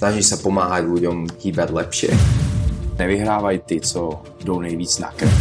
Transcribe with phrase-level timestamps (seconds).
[0.00, 2.10] Snaží sa pomáhať ľuďom hýbať lepšie.
[2.96, 5.32] Nevyhrávají ty, co jdou nejvíc na krv.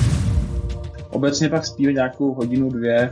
[1.09, 3.11] Obecně pak spíš nějakou hodinu, dvě.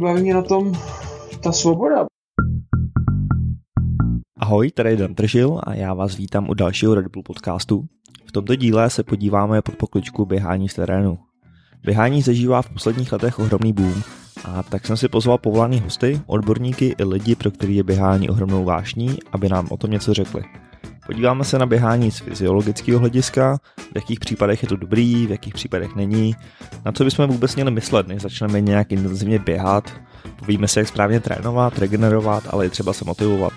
[0.00, 0.72] Baví mě na tom
[1.42, 2.06] ta svoboda.
[4.38, 7.84] Ahoj, tady je Dan Tržil a já vás vítám u dalšího Red Bull podcastu.
[8.28, 11.18] V tomto díle se podíváme pod pokličku běhání z terénu.
[11.86, 14.02] Běhání zažívá v posledních letech ohromný boom
[14.44, 18.64] a tak jsem si pozval povolaný hosty, odborníky i lidi, pro který je běhání ohromnou
[18.64, 20.42] vášní, aby nám o tom něco řekli.
[21.06, 23.58] Podíváme se na běhání z fyziologického hlediska,
[23.92, 26.36] v jakých případech je to dobrý, v jakých případech není,
[26.84, 29.92] na co bychom vůbec měli myslet, než začneme nějak intenzivně běhat,
[30.38, 33.52] povíme si, jak správně trénovat, regenerovat, ale i třeba se motivovat.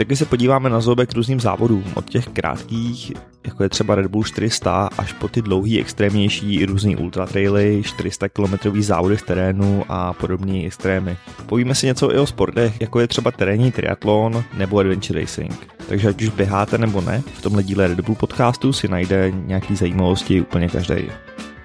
[0.00, 3.12] Taky se podíváme na zoubek různým závodům, od těch krátkých,
[3.46, 8.28] jako je třeba Red Bull 400, až po ty dlouhý, extrémnější různý ultra traily, 400
[8.28, 11.16] km závody v terénu a podobné extrémy.
[11.46, 15.66] Povíme si něco i o sportech, jako je třeba terénní triatlon nebo adventure racing.
[15.88, 19.76] Takže ať už běháte nebo ne, v tomhle díle Red Bull podcastu si najde nějaký
[19.76, 21.10] zajímavosti úplně každý.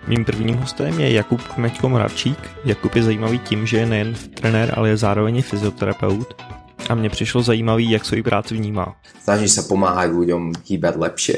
[0.07, 2.51] Mým prvním hostem je Jakub Kmečko Moravčík.
[2.65, 6.54] Jakub je zajímavý tím, že je nejen trenér, ale je zároveň fyzioterapeut
[6.89, 8.95] a mně přišlo zajímavý, jak svou práci vnímá.
[9.23, 11.37] Snaží sa pomáhať ľuďom hýbať lepšie,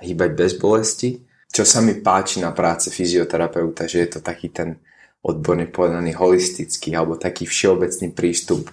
[0.00, 1.20] hýbať bez bolesti.
[1.52, 4.76] Čo sa mi páči na práce fyzioterapeuta, že je to taký ten
[5.22, 8.70] odborne povedaný holistický alebo taký všeobecný prístup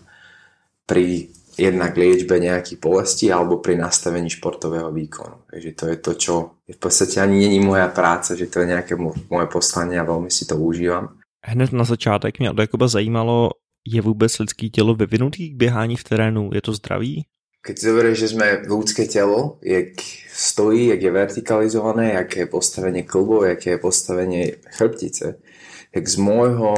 [0.88, 5.48] pri jednak liečbe nejakých bolestí alebo pri nastavení športového výkonu.
[5.52, 6.34] Takže to je to, čo
[6.68, 9.00] je v podstate ani není moja práca, že to je nejaké
[9.32, 11.16] moje poslanie a veľmi si to užívam.
[11.48, 13.50] Hned na začátek mě od Jakuba zajímalo,
[13.86, 16.50] je vůbec lidský tělo vyvinutý k běhání v terénu?
[16.54, 17.26] Je to zdravý?
[17.66, 19.98] Keď si zoberieš, že sme ľudské telo, jak
[20.30, 25.42] stojí, jak je vertikalizované, jak je postavenie klbov, jak je postavenie chrbtice,
[25.90, 26.78] tak z môjho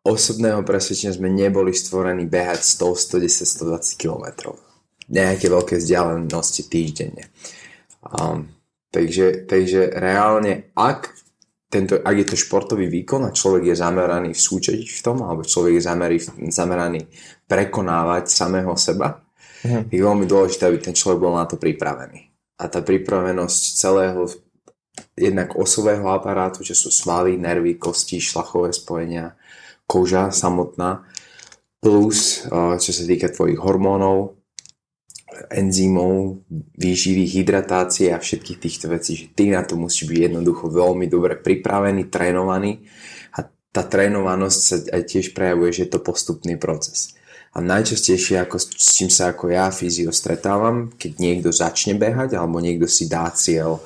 [0.00, 4.24] osobného presvedčenia sme neboli stvorení behať 100, 110, 120 km.
[5.12, 7.28] Nejaké veľké vzdialenosti týždenne.
[8.00, 8.48] Um,
[8.88, 11.23] takže, takže reálne, ak
[11.74, 15.42] tento, ak je to športový výkon a človek je zameraný v súťažiť v tom, alebo
[15.42, 16.18] človek je zameraný,
[16.54, 17.00] zameraný
[17.50, 19.18] prekonávať samého seba,
[19.66, 19.90] mm.
[19.90, 22.30] je veľmi dôležité, aby ten človek bol na to pripravený.
[22.62, 24.30] A tá pripravenosť celého
[25.18, 29.34] jednak osového aparátu, čo sú svaly, nervy, kosti, šlachové spojenia,
[29.90, 31.02] koža samotná,
[31.82, 32.46] plus
[32.78, 34.38] čo sa týka tvojich hormónov,
[35.50, 36.44] enzymov,
[36.78, 41.38] výživy, hydratácie a všetkých týchto vecí, že ty na to musíš byť jednoducho veľmi dobre
[41.38, 42.86] pripravený, trénovaný
[43.34, 47.18] a tá trénovanosť sa aj tiež prejavuje, že je to postupný proces.
[47.54, 48.66] A najčastejšie, ako, s
[48.98, 53.78] čím sa ako ja fyzio stretávam, keď niekto začne behať alebo niekto si dá cieľ,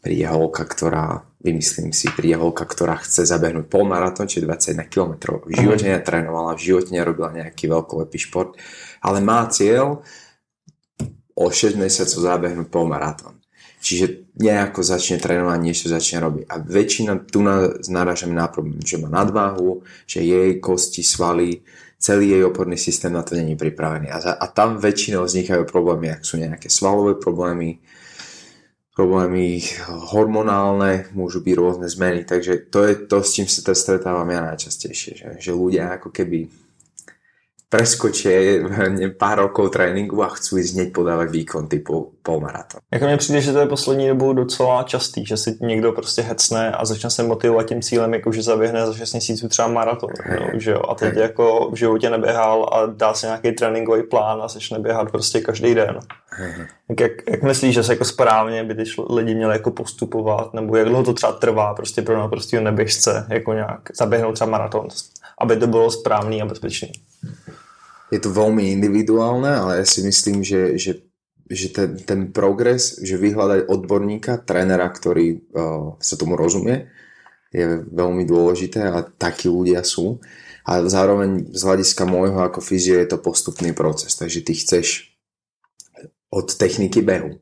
[0.00, 5.42] príde holka, ktorá, vymyslím si, príde holka, ktorá chce zabehnúť polmaratón, či 21 km.
[5.44, 5.92] V živote mhm.
[5.98, 8.56] netrénovala, v živote nerobila nejaký veľkolepý šport,
[9.04, 10.00] ale má cieľ,
[11.36, 13.36] o 6 mesiacov zabehnúť polmaratón.
[13.76, 16.44] Čiže nejako začne trénovať, niečo začne robiť.
[16.48, 17.44] A väčšina tu
[17.86, 21.62] narážame na problém, že má nadváhu, že jej kosti, svaly,
[22.00, 24.08] celý jej oporný systém na to není pripravený.
[24.10, 27.78] A, za, a tam väčšinou vznikajú problémy, ak sú nejaké svalové problémy,
[28.96, 29.60] problémy
[30.08, 32.24] hormonálne, môžu byť rôzne zmeny.
[32.24, 35.12] Takže to je to, s čím sa to stretávam ja najčastejšie.
[35.20, 36.65] Že, že ľudia ako keby
[37.68, 38.62] preskočí
[39.18, 42.80] pár rokov tréninku a chcú ísť hneď podávať výkon typu polmaratón.
[42.92, 46.72] Jako mně přijde, že to je poslední dobou docela častý, že si někdo prostě hecne
[46.72, 50.10] a začne se motivovat tím cílem, jako že zaběhne za 6 měsíců třeba maraton.
[50.30, 50.82] No, že jo?
[50.88, 51.22] A teď hey.
[51.22, 55.74] jako v životě neběhal a dá si nějaký tréninkový plán a začne běhat prostě každý
[55.74, 55.98] den.
[56.30, 56.52] Hey.
[56.88, 60.76] Tak jak, jak myslíš, že se jako správně by ty lidi měli jako postupovat, nebo
[60.76, 64.88] jak dlouho to třeba trvá prostě pro naprostého neběžce, jako nějak zaběhnout třeba maraton,
[65.38, 66.92] aby to bylo správný a bezpečný?
[68.10, 71.02] Je to veľmi individuálne, ale ja si myslím, že, že,
[71.50, 76.86] že ten, ten progres, že vyhľadať odborníka, trénera, ktorý uh, sa tomu rozumie,
[77.50, 80.22] je veľmi dôležité a takí ľudia sú.
[80.66, 85.14] A zároveň z hľadiska môjho ako fyzio je to postupný proces, takže ty chceš
[86.30, 87.38] od techniky behu.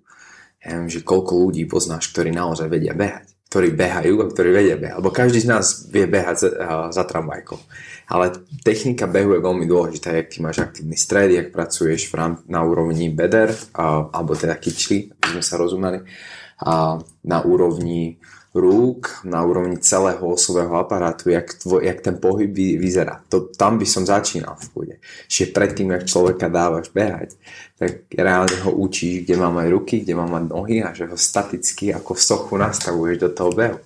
[0.60, 4.74] Ja viem, že koľko ľudí poznáš, ktorí naozaj vedia behať ktorí behajú a ktorí vedia
[4.74, 4.98] behať.
[4.98, 6.50] Lebo každý z nás vie behať za,
[6.90, 7.54] za tramvajkou.
[8.10, 8.34] Ale
[8.66, 12.66] technika behu je veľmi dôležitá, jak ty máš aktívny stred, jak pracuješ v rám, na
[12.66, 16.02] úrovni beder, a, alebo teda kyčli, aby sme sa rozumeli,
[16.66, 18.18] a na úrovni
[18.58, 23.22] rúk, na úrovni celého osového aparátu, jak, tvo, jak ten pohyb vy, vyzerá.
[23.30, 24.58] To, tam by som začínal
[25.28, 27.36] Čiže predtým, jak človeka dávaš behať,
[27.78, 31.16] tak reálne ho učíš, kde má mať ruky, kde má mať nohy a že ho
[31.16, 33.78] staticky ako sochu nastavuješ do toho behu.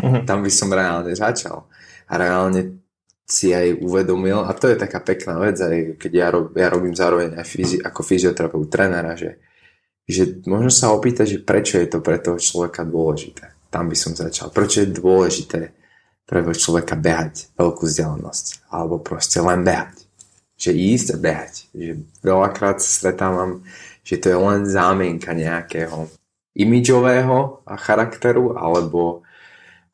[0.00, 0.22] Uh-huh.
[0.24, 1.68] Tam by som reálne začal.
[2.08, 2.82] A reálne
[3.24, 6.92] si aj uvedomil, a to je taká pekná vec, aj keď ja, rob, ja robím
[6.92, 9.40] zároveň aj fyzi, ako fyzioterapeut trénera, že
[10.08, 13.54] že možno sa opýtať, že prečo je to pre toho človeka dôležité.
[13.70, 14.50] Tam by som začal.
[14.50, 15.60] Prečo je dôležité
[16.26, 18.68] pre toho človeka behať veľkú vzdialenosť.
[18.68, 20.01] Alebo proste len behať.
[20.62, 21.54] Že ísť a behať.
[21.74, 21.90] Že
[22.22, 23.66] veľakrát sa stretávam,
[24.06, 26.06] že to je len zámienka nejakého
[26.54, 29.26] imidžového charakteru alebo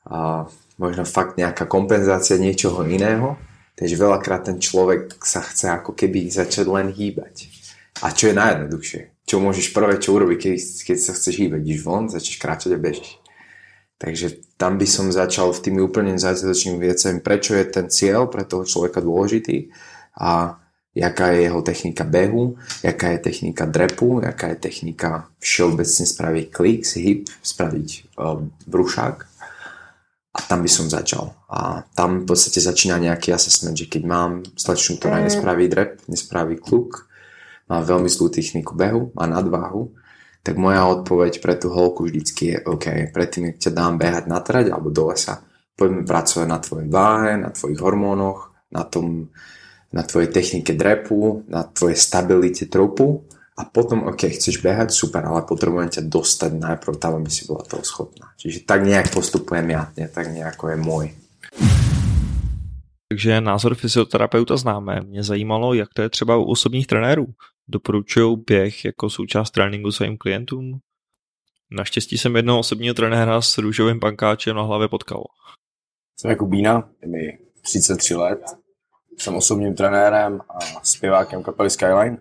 [0.05, 0.44] a,
[0.76, 3.41] možno fakt nejaká kompenzácia niečoho iného.
[3.81, 7.49] Takže veľakrát ten človek sa chce ako keby začať len hýbať.
[8.05, 9.19] A čo je najjednoduchšie?
[9.29, 10.56] čo môžeš prvé, čo urobiť, keď,
[10.88, 11.61] keď sa chceš hýbať.
[11.61, 13.20] Ideš von, začneš kráčať a bežíš.
[14.00, 18.49] Takže tam by som začal v tými úplne začiatočnými vecami, prečo je ten cieľ pre
[18.49, 19.69] toho človeka dôležitý
[20.19, 20.59] a
[20.94, 26.82] jaká je jeho technika behu, jaká je technika drepu, jaká je technika všeobecne spraviť klik,
[26.99, 27.88] hip, spraviť
[28.19, 29.17] uh, brušák.
[30.29, 31.35] A tam by som začal.
[31.50, 36.59] A tam v podstate začína nejaký assessment, že keď mám slečnu, ktorá nespraví drep, nespraví
[36.59, 37.09] kluk,
[37.67, 39.93] má veľmi zlú techniku behu, má nadváhu,
[40.47, 44.73] tak moja odpoveď pre tú holku vždycky je OK, predtým, ťa dám behať na trať
[44.73, 45.43] alebo do lesa,
[45.76, 49.29] poďme pracovať na tvojej váhe, na tvojich hormónoch, na tom,
[49.93, 53.25] na tvojej technike drepu, na tvojej stabilite trupu
[53.56, 57.64] a potom, OK, chceš behať, super, ale potrebujem ťa dostať najprv tam, aby si bola
[57.64, 58.31] toho schopná.
[58.37, 61.06] Čiže tak nejak postupujem ja, nie tak nejako je môj.
[63.08, 65.00] Takže názor fyzioterapeuta známe.
[65.00, 67.26] Mě zajímalo, jak to je třeba u osobních trenérů.
[67.69, 70.79] Doporučují běh jako součást tréninku svým klientům?
[71.70, 75.25] Naštěstí jsem jednoho osobního trenéra s růžovým pankáčem na hlavě potkal.
[76.20, 78.41] Jsem Jakubína, je mi 33 let,
[79.19, 82.19] jsem osobním trenérem a zpěvákem kapely Skyline.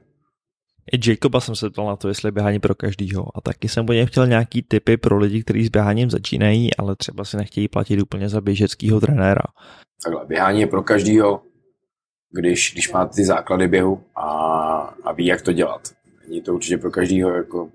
[0.91, 3.85] I Jacoba jsem se ptal na to, jestli je běhání pro každýho a taky jsem
[3.85, 7.67] po něm chtěl nějaký tipy pro lidi, kteří s běháním začínají, ale třeba si nechtějí
[7.67, 9.41] platit úplně za běžeckého trenéra.
[10.03, 11.41] Takhle, běhání je pro každýho,
[12.31, 14.27] když, když má ty základy běhu a,
[15.03, 15.81] a ví, jak to dělat.
[16.27, 17.69] Není to určitě pro každýho, jako,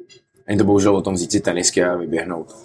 [0.47, 2.57] není to bohužel o tom vzít si tenisky a vyběhnout.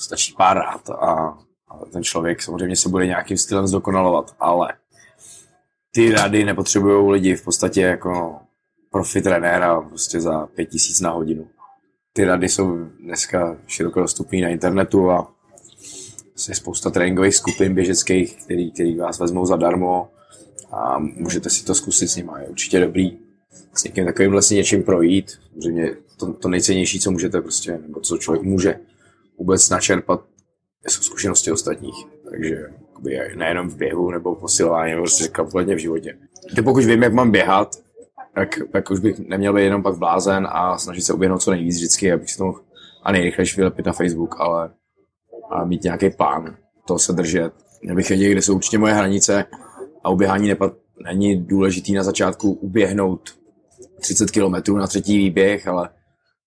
[0.00, 1.38] Stačí pár rád a,
[1.68, 4.72] a ten člověk samozřejmě se bude nějakým stylem zdokonalovat, ale
[5.94, 8.38] ty rady nepotřebují lidi v podstatě jako
[8.90, 11.48] profi trenéra prostě za pět tisíc na hodinu.
[12.12, 15.34] Ty rady jsou dneska široko dostupné na internetu a
[16.48, 20.10] je spousta tréninkových skupin běžeckých, který, který vás vezmou zadarmo
[20.72, 22.30] a můžete si to zkusit s nimi.
[22.40, 23.18] Je určitě dobrý
[23.74, 25.38] s někým takovým vlastně něčím projít.
[25.52, 28.80] Samozřejmě to, to nejcennější, co můžete prostě, nebo co člověk může
[29.38, 30.24] vůbec načerpat,
[30.88, 32.06] jsou zkušenosti ostatních.
[32.30, 32.66] Takže
[33.36, 36.18] nejenom v běhu nebo v posilování, nebo prostě kompletně v životě.
[36.54, 37.76] Ty pokud vím, jak mám běhat,
[38.34, 41.76] tak, tak už bych neměl být jenom pak blázen a snažit se uběhnout co nejvíc
[41.76, 42.54] vždycky, abych si to
[43.02, 44.70] a nejrychlejší vylepit na Facebook, ale
[45.50, 46.56] a mít nějaký plán,
[46.86, 47.52] to se držet.
[47.82, 49.44] Já bych věděl, kde jsou určitě moje hranice
[50.04, 50.72] a uběhání nepad,
[51.04, 53.38] není důležitý na začátku uběhnout
[54.00, 55.88] 30 km na třetí výběh, ale,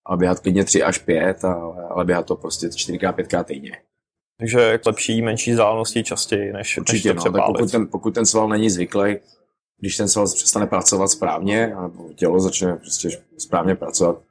[0.05, 3.77] ale běhat klidně 3 až 5, ale, ale běhat to prostě 4x, 5x týdně.
[4.39, 8.25] Takže lepší menší vzdálenosti častěji, než, Určitě, než to no, tak pokud, ten, pokud ten
[8.25, 9.17] sval není zvyklý,
[9.79, 14.21] když ten sval přestane pracovat správně, nebo tělo začne prostě správně pracovat,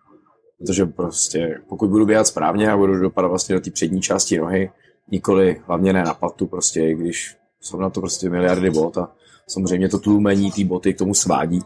[0.58, 4.70] protože prostě pokud budu běhat správně a budu dopadat vlastně do té přední části nohy,
[5.10, 9.12] nikoli hlavně ne na patu, prostě, i když jsou na to prostě miliardy bot a
[9.48, 11.60] samozřejmě to tlumení té boty k tomu svádí,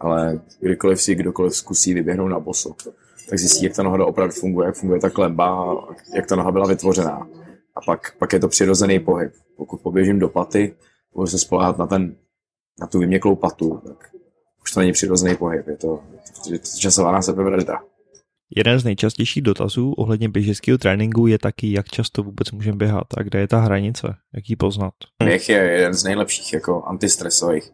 [0.00, 2.74] ale kdykoliv si kdokoliv zkusí vyběhnout na boso,
[3.30, 5.76] tak zjistí, jak ta noha opravdu funguje, jak funguje ta klemba,
[6.14, 7.28] jak ta noha byla vytvořená.
[7.76, 9.32] A pak, pak je to přirozený pohyb.
[9.56, 10.74] Pokud poběžím do paty,
[11.14, 12.16] budu se spolehat na, ten,
[12.80, 14.10] na tu vyměklou patu, tak
[14.62, 16.02] už to není přirozený pohyb, je to,
[16.50, 17.78] je to časovaná sebevražda.
[18.56, 23.22] Jeden z nejčastějších dotazů ohledně běžeckého tréninku je taky, jak často vůbec můžeme běhat a
[23.22, 24.94] kde je ta hranice, jak ji poznat.
[25.24, 27.70] Běh je jeden z nejlepších jako antistresových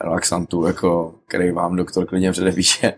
[0.00, 2.94] relaxantů, jako, který vám doktor klidně předepíše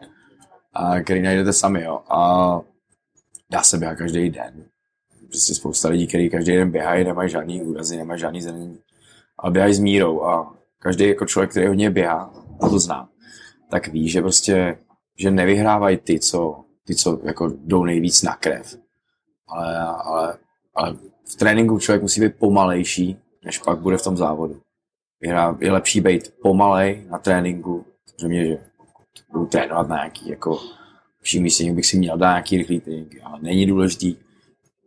[0.73, 1.83] a který najdete sami.
[1.83, 2.01] Jo.
[2.11, 2.61] A
[3.51, 4.65] dá se běhat každý den.
[5.29, 8.79] Prostě spousta lidí, kteří každý den běhají, nemají žádný úrazy, nemají žádný zranění.
[9.39, 13.09] A běhají s mírou a každý jako člověk, který hodně běhá, a to znám,
[13.71, 14.79] tak ví, že prostě
[15.19, 18.77] že nevyhrávají ty, co ty, co jako jdou nejvíc na krev.
[19.49, 20.39] Ale, ale,
[20.75, 24.61] ale v tréninku člověk musí být pomalejší, než pak bude v tom závodu.
[25.61, 28.59] Je lepší být pomalej na tréninku, samozřejmě, že
[29.33, 30.61] budu trénovat na nějaký jako
[31.21, 34.17] vším místě, bych si měl dát nějaký rychlý trénink, ale není důležitý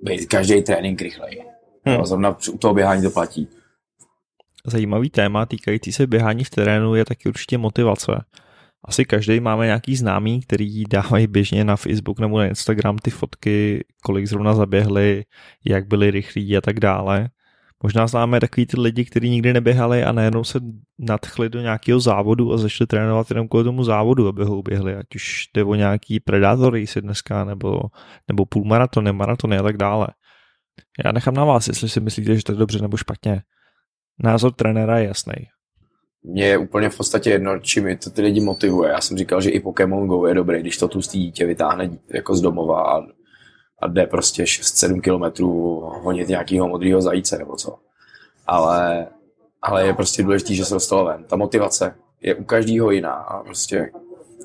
[0.02, 1.44] být každý trénink rychlej.
[1.86, 2.06] Hmm.
[2.06, 3.48] Zrovna u toho běhání to platí.
[4.66, 8.22] Zajímavý téma týkající se běhání v terénu je taky určitě motivace
[8.84, 13.86] asi každý máme nějaký známý, který dávají běžně na Facebook nebo na Instagram ty fotky,
[14.04, 15.24] kolik zrovna zaběhli,
[15.66, 17.30] jak byli rychlí a tak dále.
[17.84, 20.60] Možná známe takový ty lidi, kteří nikdy neběhali a najednou se
[21.00, 25.06] nadchli do nějakého závodu a začali trénovat jenom kvůli tomu závodu, aby ho uběhli, ať
[25.16, 27.82] už jde o nějaký Predator si dneska, nebo,
[28.28, 30.08] nebo půlmaratony, maratony a tak dále.
[31.06, 33.42] Já nechám na vás, jestli si myslíte, že to je dobře nebo špatně.
[34.24, 35.34] Názor trenéra je jasný.
[36.24, 38.92] Mně je úplně v podstatě jedno, čím to ty lidi motivuje.
[38.92, 42.36] Já jsem říkal, že i Pokémon Go je dobrý, když to tlustý dítě vytáhne jako
[42.36, 43.02] z domova a,
[43.82, 47.76] a jde prostě 6-7 kilometrů honit nějakého modrého zajíce nebo co.
[48.48, 49.08] Ale,
[49.62, 51.24] ale je prostě důležité, že se dostalo ven.
[51.24, 53.92] Ta motivace je u každého jiná a prostě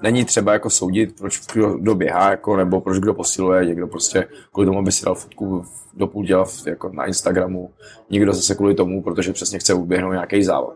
[0.03, 1.41] není třeba jako soudit, proč
[1.79, 5.65] kdo běhá, jako, nebo proč kdo posiluje, někdo prostě kvůli tomu, aby si dal fotku
[5.95, 7.71] do půl děla jako na Instagramu,
[8.11, 10.75] někdo zase kvůli tomu, protože přesně chce uběhnout nějaký závod.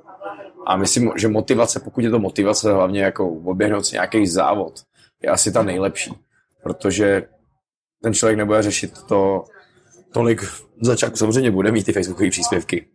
[0.66, 4.72] A myslím, že motivace, pokud je to motivace, hlavně jako oběhnout si nějaký závod,
[5.22, 6.14] je asi ta nejlepší.
[6.62, 7.28] Protože
[8.02, 9.44] ten člověk nebude řešit to
[10.12, 10.42] tolik
[10.80, 11.16] začátku.
[11.16, 12.86] Samozřejmě bude mít ty facebookové příspěvky.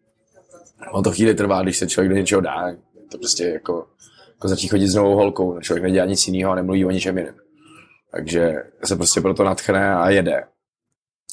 [0.91, 2.75] On to chvíli trvá, když se člověk do něčeho dá.
[3.11, 3.87] To prostě jako,
[4.29, 5.59] jako začít chodit s novou holkou.
[5.59, 7.35] Člověk nedělá nic jiného a nemluví o ničem jiném.
[8.11, 10.43] Takže se prostě proto natchne a jede.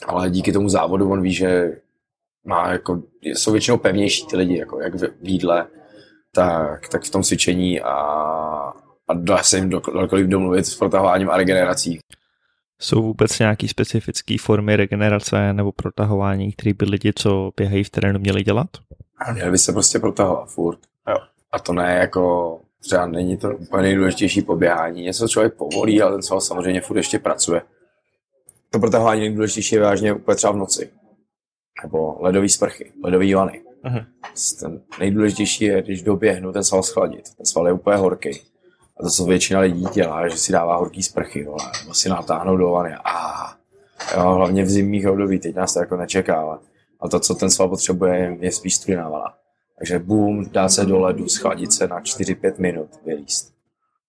[0.07, 1.77] Ale díky tomu závodu on ví, že
[2.45, 5.67] má jako, jsou většinou pevnější ty lidi, jako jak v jídle,
[6.35, 7.93] tak, tak v tom cvičení a,
[9.09, 11.99] a dá se jim dokoliv domluvit s protahováním a regenerací.
[12.83, 18.19] Jsou vůbec nějaké specifické formy regenerace nebo protahování, které by lidi, co běhají v terénu,
[18.19, 18.67] měli dělat?
[19.19, 20.79] A měli by se prostě protahovat furt.
[21.09, 21.17] Jo.
[21.53, 25.03] A to ne jako, třeba není to úplně nejdůležitější poběhání.
[25.03, 27.63] Něco člověk povolí, ale ten sval samozřejmě furt ještě pracuje.
[28.71, 30.91] To protahování nejdůležitější je vážně úplně třeba v noci.
[31.83, 33.63] Nebo ledový sprchy, ledový vany.
[33.85, 34.07] Uh-huh.
[34.61, 37.37] Ten nejdůležitější je, když doběhnu ten sval schladit.
[37.37, 38.31] Ten sval je úplně horký.
[39.01, 42.57] A to, co většina lidí dělá, že si dává horký sprchy, vole, nebo si natáhnou
[42.57, 42.95] do vany.
[43.05, 43.31] A
[44.17, 46.59] jo, hlavně v zimních období, teď nás to jako nečeká, ale,
[47.01, 49.35] ale to, co ten sval potřebuje, je spíš studená vana.
[49.79, 53.55] Takže boom, dá se do ledu, schladit se na 4-5 minut, vylíst.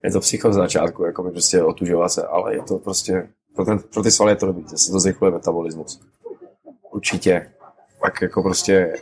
[0.03, 3.65] Je to psycho z začátku, jako by prostě otužovat se, ale je to prostě, pro,
[3.65, 6.01] ten, pro ty svaly je to dobrý, se to zrychluje metabolismus.
[6.91, 7.51] Určitě.
[8.01, 8.93] Pak jako prostě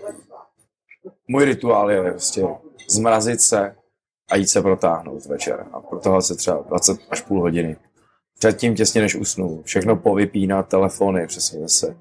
[1.27, 2.47] můj rituál je prostě
[2.89, 3.75] zmrazit se
[4.29, 5.65] a jít se protáhnout večer.
[5.73, 7.77] A protahovat se třeba 20 až půl hodiny.
[8.39, 9.61] Předtím těsně než usnu.
[9.63, 11.97] Všechno povypínat, telefony přesně zase.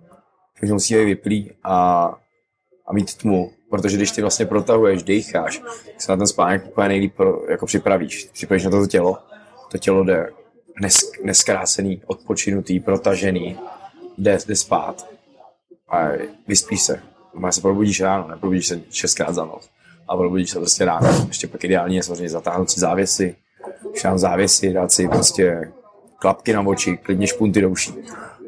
[0.54, 2.04] Všechno musí být vyplý a,
[2.86, 3.50] a mít tmu.
[3.70, 7.66] Protože když ty vlastně protahuješ, decháš, tak se na ten spánek úplně nejlíp pro, jako
[7.66, 8.28] připravíš.
[8.32, 9.18] Připravíš na to tělo.
[9.70, 10.30] To tělo jde
[10.80, 13.58] nes, neskrácený, odpočinutý, protažený,
[14.18, 15.06] jde, jde spát
[15.88, 16.08] a
[16.46, 17.02] vyspíš se
[17.38, 19.70] má se probudíš ráno, neprobudíš se šestkrát za noc.
[20.08, 21.08] A probudíš se prostě ráno.
[21.28, 23.36] Ještě pak ideální je samozřejmě zatáhnout si závěsy,
[24.04, 25.72] mám závěsy, dát si prostě
[26.18, 27.94] klapky na oči, klidně špunty do uší.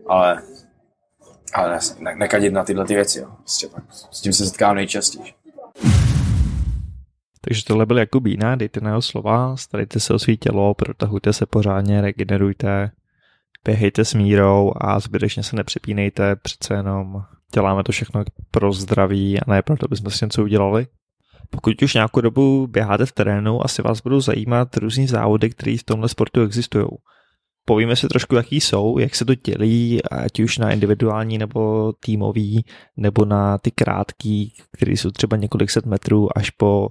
[0.06, 0.42] Ale,
[1.54, 3.18] ale ne, ne, nekadit na tyhle ty věci.
[3.18, 3.28] Jo.
[3.38, 5.34] Prostě tak, s tím se setkám nejčastěji.
[7.40, 11.46] Takže tohle byl Jakubína, dejte na jeho slova, starejte se o svý tělo, protahujte se
[11.46, 12.90] pořádně, regenerujte,
[13.64, 17.22] běhejte s mírou a zbytečně se nepřepínejte, přece jenom
[17.54, 20.86] děláme to všechno pro zdraví a ne proto, aby jsme si něco udělali.
[21.50, 25.84] Pokud už nějakou dobu běháte v terénu, asi vás budou zajímat různý závody, které v
[25.84, 26.86] tomhle sportu existují.
[27.64, 32.64] Povíme si trošku, jaký jsou, jak se to dělí, ať už na individuální nebo týmový,
[32.96, 36.88] nebo na ty krátký, které jsou třeba několik set metrů až po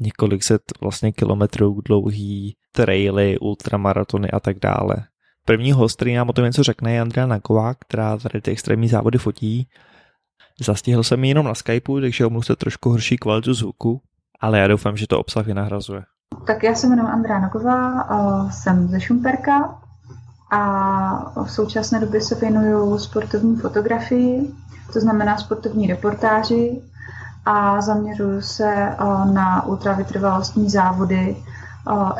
[0.00, 4.96] několik set vlastně kilometrů dlouhý traily, ultramaratony a tak dále.
[5.44, 8.88] První host, který nám o tom něco řekne, je Andrea Naková, která tady ty extrémní
[8.88, 9.68] závody fotí
[10.64, 14.00] Zastihl jsem ji jenom na Skypeu, takže omluvte trošku horší kvalitu zvuku,
[14.40, 16.02] ale já doufám, že to obsah vynahrazuje.
[16.46, 18.08] Tak já se jmenuji Andrá Nogová,
[18.50, 19.78] jsem ze Šumperka
[20.52, 24.50] a v současné době se věnuju sportovní fotografii,
[24.92, 26.82] to znamená sportovní reportáži
[27.44, 28.96] a zaměřuju se
[29.32, 31.36] na ultravytrvalostní závody,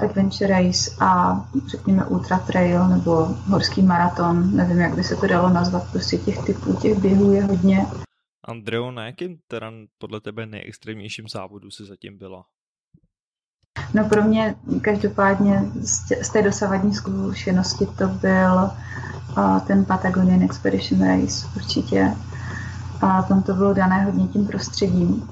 [0.02, 5.48] adventure race a řekněme ultra trail nebo horský maraton, nevím, jak by se to dalo
[5.48, 7.86] nazvat, prostě těch typů, těch běhů je hodně.
[8.46, 12.44] Andreo, na jakým teda podle tebe nejextrémnějším závodu si zatím byla?
[13.94, 15.62] No pro mě každopádně
[16.20, 18.70] z té dosavadní zkušenosti to byl
[19.66, 22.12] ten Patagonian Expedition Race určitě.
[23.00, 25.28] A tam to bylo dané hodně tím prostředím,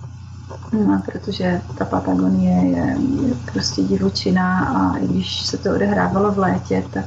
[0.72, 2.96] no, protože ta Patagonie je,
[3.28, 7.06] je prostě divočina a i když se to odehrávalo v létě, tak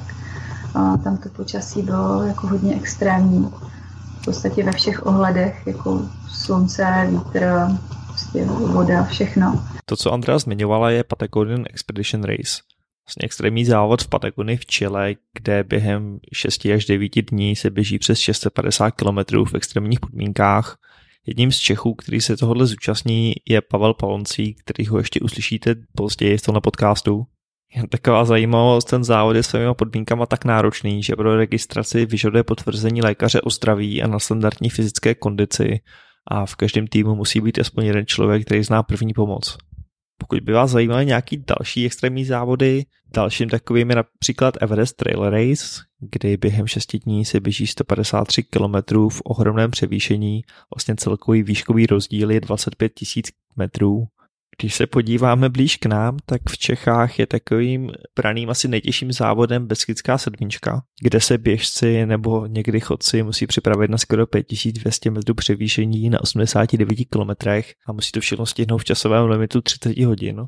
[1.03, 3.51] tam to počasí bylo jako hodně extrémní
[4.27, 7.45] podstatě ve všech ohledech, jako slunce, vítr,
[8.07, 9.65] prostě voda, všechno.
[9.85, 12.61] To, co Andrea zmiňovala, je Patagonian Expedition Race.
[13.07, 17.99] Vlastně extrémní závod v Patagonii v Chile, kde během 6 až 9 dní se běží
[17.99, 20.77] přes 650 km v extrémních podmínkách.
[21.27, 26.37] Jedním z Čechů, který se tohohle zúčastní, je Pavel Paloncí, který ho ještě uslyšíte později
[26.37, 27.25] v tomhle podcastu.
[27.89, 33.41] Taková zajímavost, ten závod je svými podmínkama tak náročný, že pro registraci vyžaduje potvrzení lékaře
[33.41, 35.79] o zdraví a na standardní fyzické kondici
[36.27, 39.57] a v každém týmu musí být aspoň jeden člověk, který zná první pomoc.
[40.17, 45.81] Pokud by vás zajímaly nějaký další extrémní závody, dalším takovým je například Everest Trail Race,
[45.99, 50.41] kdy během 6 dní se běží 153 km v ohromném převýšení,
[50.75, 53.23] vlastně celkový výškový rozdíl je 25 000
[53.55, 54.07] metrů
[54.61, 59.67] když se podíváme blíž k nám, tak v Čechách je takovým praným asi nejtěžším závodem
[59.67, 66.09] Beskidská sedmička, kde se běžci nebo někdy chodci musí připravit na skoro 5200 metrů převýšení
[66.09, 70.41] na 89 kilometrech a musí to všechno stihnout v časovém limitu 30 hodin.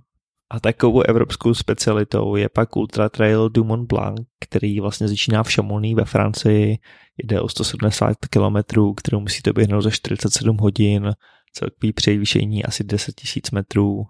[0.51, 5.53] A takovou evropskou specialitou je pak Ultra Trail du Mont Blanc, který vlastně začíná v
[5.53, 6.77] Chamonix ve Francii,
[7.23, 8.57] jde o 170 km,
[8.97, 11.11] kterou musíte běhnout za 47 hodin,
[11.53, 14.05] celkový převýšení asi 10 000 metrů.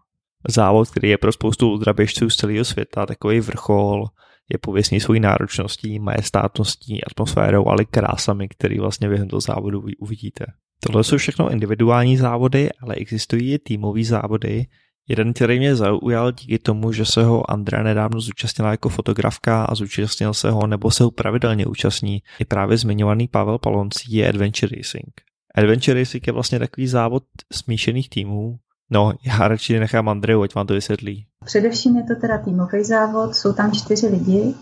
[0.50, 4.06] Závod, který je pro spoustu ultraběžců z celého světa takový vrchol,
[4.52, 10.46] je pověstný svojí náročností, majestátností, atmosférou, ale krásami, který vlastně během toho závodu uvidíte.
[10.84, 14.66] Tohle jsou všechno individuální závody, ale existují i týmové závody.
[15.10, 19.76] Jeden, který mě zaujal díky tomu, že se ho Andrea nedávno zúčastnila jako fotografka a
[19.76, 24.76] zúčastnil se ho nebo se ho pravidelně účastní, je právě zmiňovaný Pavel Paloncí je Adventure
[24.78, 25.29] Racing.
[25.56, 28.60] Adventure Racing je vlastně takový závod smíšených týmů.
[28.92, 31.26] No, já radši nechám Andreju, ať vám to vysvětlí.
[31.46, 34.56] Především je to teda týmový závod, jsou tam čtyři lidi,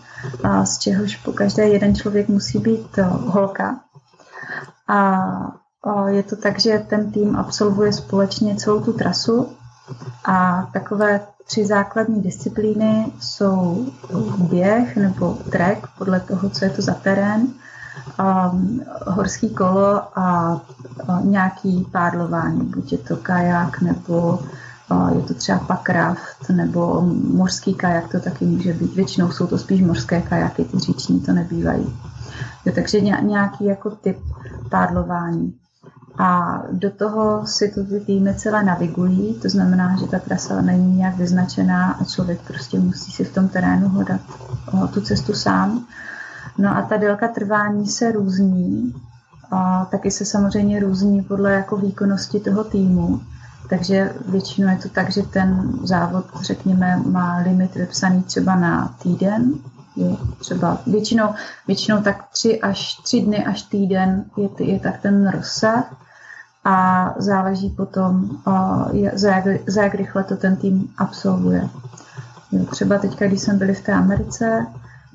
[0.64, 3.80] z čehož po každé jeden člověk musí být eh, holka.
[4.88, 5.18] A
[6.08, 9.48] je to tak, že ten tým absolvuje společně celou tu trasu
[10.24, 13.86] a takové tři základní disciplíny jsou
[14.38, 17.46] běh nebo trek, podle toho, co je to za terén,
[18.18, 20.60] um, horský kolo a,
[21.08, 24.38] a nějaký pádlování, buď je to kajak nebo
[24.90, 27.00] a je to třeba pak raft nebo
[27.32, 28.94] mořský kajak, to taky může být.
[28.94, 31.96] Většinou jsou to spíš mořské kajaky, ty říční to nebývají.
[32.64, 34.18] Jo, takže nějaký jako typ
[34.70, 35.54] pádlování.
[36.18, 40.96] A do toho si to ty týmy celé navigují, to znamená, že ta trasa není
[40.96, 44.20] nějak vyznačená a člověk prostě musí si v tom terénu hledat
[44.94, 45.86] tu cestu sám.
[46.58, 48.94] No a ta délka trvání se různí,
[49.50, 53.20] a taky se samozřejmě různí podle jako výkonnosti toho týmu.
[53.68, 59.52] Takže většinou je to tak, že ten závod, řekněme, má limit vypsaný třeba na týden.
[59.96, 61.34] Je třeba většinou,
[61.66, 65.96] většinou tak tři, až, tři dny až týden je, je tak ten rozsah
[66.64, 68.30] a záleží potom,
[69.12, 71.68] za jak, za jak rychle to ten tým absolvuje.
[72.52, 74.66] Jo, třeba teďka, když jsme byli v té Americe,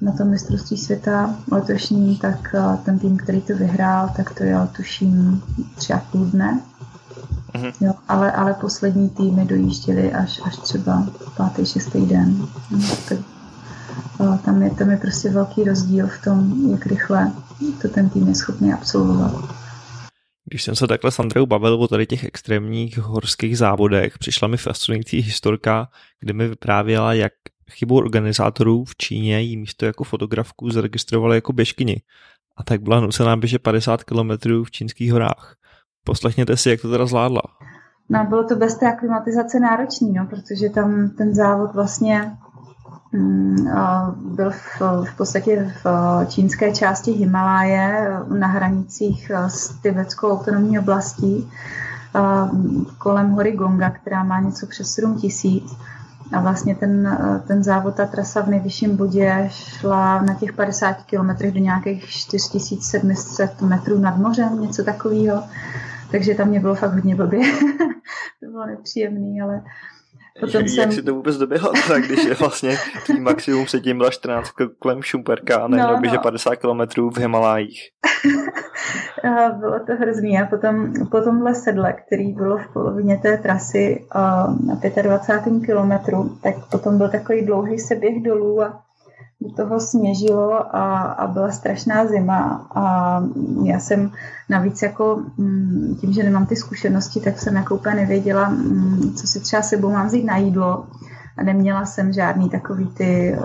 [0.03, 4.69] na tom mistrovství světa letošní, tak eh, ten tým, který to vyhrál, tak to jel
[4.75, 5.43] tuším
[5.75, 6.61] tři a půl dne.
[7.53, 7.73] Mm-hmm.
[7.81, 12.47] Jo, ale, ale poslední týmy dojížděly až, až třeba pátý, šestý den.
[12.71, 13.17] No, tak,
[14.21, 17.31] eh, tam, je, tam je prostě velký rozdíl v tom, jak rychle
[17.81, 19.63] to ten tým je schopný absolvovat.
[20.45, 24.57] Když jsem se takhle s Andreou bavil o tady těch extrémních horských závodech, přišla mi
[24.57, 25.87] fascinující historka,
[26.19, 27.33] kde mi vyprávěla, jak
[27.71, 32.01] chybou organizátorů v Číně jí místo jako fotografku zaregistrovali jako běžkyni
[32.57, 34.31] a tak byla nucená běžet 50 km
[34.63, 35.55] v čínských horách.
[36.03, 37.41] Poslechněte si, jak to teda zvládla.
[38.09, 42.31] No, bylo to bez té aklimatizace náročný, no, protože tam ten závod vlastně
[43.13, 43.55] mm,
[44.35, 45.87] byl v, v podstatě v
[46.29, 51.49] čínské části Himaláje na hranicích s tibetskou autonomní oblastí
[52.97, 55.75] kolem hory Gonga, která má něco přes 7 tisíc
[56.33, 57.17] a vlastně ten,
[57.47, 63.61] ten závod, ta trasa v nejvyšším bodě šla na těch 50 kilometrech do nějakých 4700
[63.61, 65.43] metrů nad mořem, něco takového.
[66.11, 67.39] Takže tam mě bylo fakt hodně blbě.
[68.39, 69.61] to bylo nepříjemný, ale
[70.39, 70.79] Potom jak, jsem...
[70.79, 75.01] jak si to vůbec doběhla, tak když je vlastně tvý maximum předtím byla 14 kolem
[75.01, 76.21] Šumperka a najednou no, no.
[76.21, 77.89] 50 kilometrů v Himalájích.
[79.59, 84.05] bylo to hrozný a potom po tomhle sedle, který bylo v polovině té trasy
[84.65, 85.65] na 25.
[85.65, 88.83] kilometru, tak potom byl takový dlouhý seběh dolů a
[89.43, 92.67] do toho sněžilo a, a byla strašná zima.
[92.75, 93.23] A
[93.63, 94.11] já jsem
[94.49, 99.27] navíc jako mm, tím, že nemám ty zkušenosti, tak jsem jako úplně nevěděla, mm, co
[99.27, 100.87] si třeba sebou mám vzít na jídlo.
[101.37, 103.39] A neměla jsem žádný takový ty eh,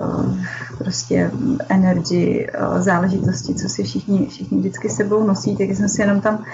[0.79, 1.31] prostě
[1.69, 6.45] energy eh, záležitosti, co si všichni, všichni vždycky sebou nosí, tak jsem si jenom tam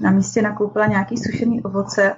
[0.00, 2.14] na místě nakoupila nějaký sušený ovoce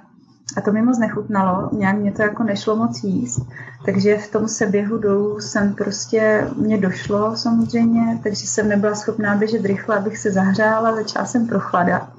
[0.55, 3.47] a to mi moc nechutnalo, nějak mě to jako nešlo moc jíst,
[3.85, 9.65] takže v tom seběhu dolů jsem prostě, mě došlo samozřejmě, takže jsem nebyla schopná běžet
[9.65, 12.09] rychle, abych se zahřála, začala jsem prochladat.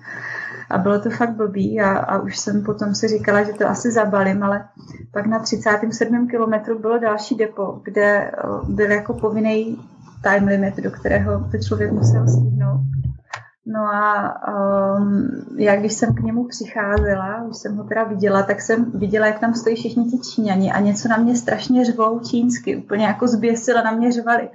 [0.70, 3.90] a bylo to fakt blbý a, a už jsem potom si říkala, že to asi
[3.90, 4.64] zabalím, ale
[5.12, 6.28] pak na 37.
[6.28, 8.32] kilometru bylo další depo, kde eh,
[8.68, 9.78] byl jako povinný
[10.22, 12.80] time limit, do kterého to člověk musel stihnout.
[13.70, 14.34] No a
[14.98, 19.26] um, já když jsem k němu přicházela, už jsem ho teda viděla, tak jsem viděla,
[19.26, 23.28] jak tam stojí všichni ti Číňani a něco na mě strašně řvou čínsky, úplně jako
[23.28, 24.48] zběsila na mě řvali.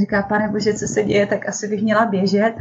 [0.00, 2.54] Říká, pane bože, co se děje, tak asi bych měla běžet.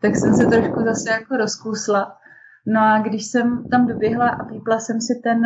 [0.00, 2.16] Tak jsem se trošku zase jako rozkusla.
[2.66, 5.42] No a když jsem tam doběhla a pípla jsem si ten,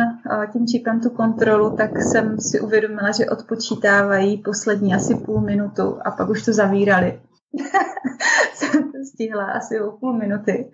[0.53, 6.11] tím čipem tu kontrolu, tak jsem si uvědomila, že odpočítávají poslední asi půl minutu a
[6.11, 7.19] pak už to zavírali.
[8.53, 10.71] jsem to stihla asi o půl minuty.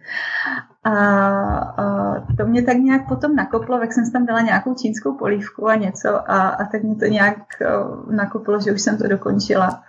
[0.84, 5.68] A, a to mě tak nějak potom nakoplo, jak jsem tam dala nějakou čínskou polívku
[5.68, 7.38] a něco a, a tak mě to nějak
[8.10, 9.84] nakoplo, že už jsem to dokončila.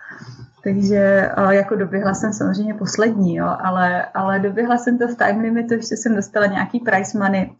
[0.63, 5.73] Takže jako doběhla jsem samozřejmě poslední, jo, ale, ale doběhla jsem to v time limitu,
[5.73, 7.53] ještě jsem dostala nějaký price money,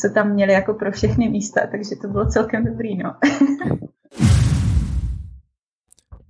[0.00, 3.14] co tam měli jako pro všechny místa, takže to bylo celkem dobrý, no.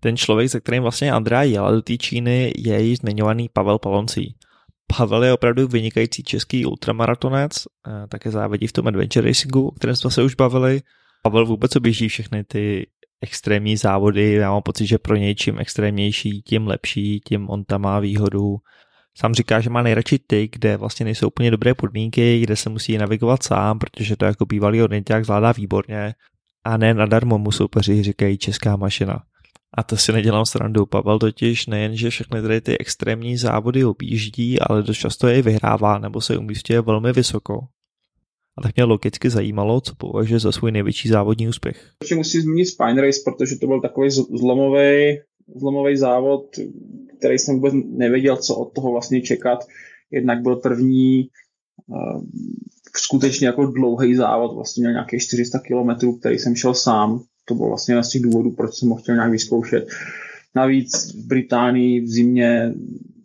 [0.00, 4.34] Ten člověk, se kterým vlastně Andrea jela do té Číny, je již zmiňovaný Pavel Paloncí.
[4.96, 9.96] Pavel je opravdu vynikající český ultramaratonec, eh, také závodí v tom adventure racingu, o kterém
[9.96, 10.82] jsme se už bavili.
[11.22, 12.86] Pavel vůbec oběží všechny ty
[13.20, 17.80] extrémní závody, já mám pocit, že pro něj čím extrémnější, tím lepší, tím on tam
[17.80, 18.56] má výhodu.
[19.16, 22.98] Sám říká, že má nejradši ty, kde vlastně nejsou úplně dobré podmínky, kde se musí
[22.98, 26.14] navigovat sám, protože to jako bývalý orienták zvládá výborně
[26.64, 29.22] a ne nadarmo mu soupeři říkají česká mašina.
[29.74, 30.86] A to si nedělám srandu.
[30.86, 35.98] Pavel totiž nejen, že všechny tady ty extrémní závody objíždí, ale dost často je vyhrává
[35.98, 37.58] nebo se umístuje velmi vysoko.
[38.58, 41.90] A tak mě logicky zajímalo, co považuje za svůj největší závodní úspěch.
[42.02, 45.18] Ještě musím zmínit Spine Race, protože to byl takový zlomový,
[45.56, 46.46] zlomový závod,
[47.18, 49.66] který jsem vůbec nevěděl, co od toho vlastně čekat.
[50.10, 51.28] Jednak byl první
[51.86, 52.22] uh,
[52.96, 57.22] skutečně jako dlouhý závod, vlastně měl nějakých 400 km, který jsem šel sám.
[57.48, 59.86] To bylo vlastně jedna z těch důvodů, proč jsem ho chtěl nějak vyzkoušet.
[60.56, 62.74] Navíc v Británii v zimě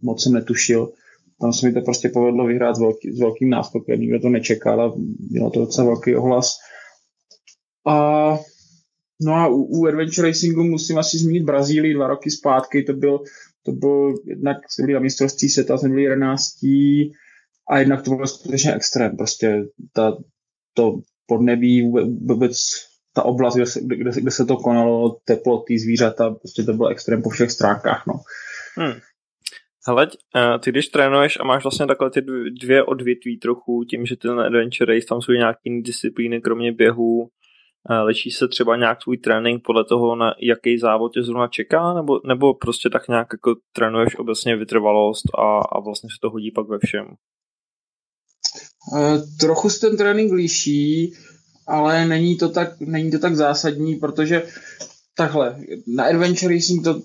[0.02, 0.94] moc jsem netušil,
[1.42, 4.82] tam se mi to prostě povedlo vyhrát s, velký, s velkým náskokem, nikdo to nečekal
[4.82, 4.94] a
[5.30, 6.58] mělo to docela velký ohlas.
[7.88, 7.96] A,
[9.22, 13.20] no a u, u Adventure Racingu musím asi zmínit Brazílii dva roky zpátky, to byl,
[13.64, 16.44] to byl jednak jsme byli na mistrovství světa, jsme byli 11.
[17.70, 20.18] a jednak to bylo skutečně extrém, prostě ta,
[20.74, 21.82] to podnebí
[22.22, 22.58] vůbec
[23.14, 27.22] ta oblast, kde se, kde, kde se to konalo, teploty, zvířata, prostě to bylo extrém
[27.22, 28.14] po všech stránkách, no.
[28.78, 29.00] Hmm.
[29.88, 32.22] Hele, eh, ty když trénuješ a máš vlastně takhle ty
[32.62, 37.28] dvě odvětví trochu, tím, že ten adventure race, tam jsou nějaké disciplíny, kromě běhu,
[37.90, 41.94] eh, lečí se třeba nějak tvůj trénink podle toho, na jaký závod tě zrovna čeká,
[41.94, 46.52] nebo, nebo prostě tak nějak jako trénuješ obecně vytrvalost a, a vlastně se to hodí
[46.52, 47.06] pak ve všem?
[48.94, 51.14] Uh, trochu se ten trénink liší,
[51.68, 54.44] ale není to tak, není to tak zásadní, protože
[55.16, 57.02] takhle, na Adventure Racing to